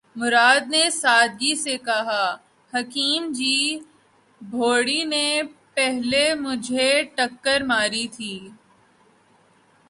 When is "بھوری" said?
4.41-5.03